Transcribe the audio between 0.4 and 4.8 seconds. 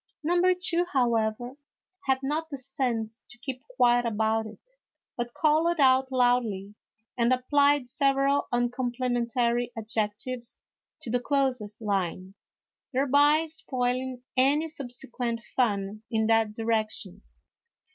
two, however, had not the sense to keep quiet about it,